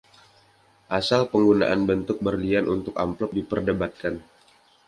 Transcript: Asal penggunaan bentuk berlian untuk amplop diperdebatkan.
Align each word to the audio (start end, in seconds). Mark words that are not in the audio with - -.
Asal 0.97 1.21
penggunaan 1.31 1.81
bentuk 1.89 2.17
berlian 2.25 2.65
untuk 2.75 2.95
amplop 3.05 3.31
diperdebatkan. 3.37 4.13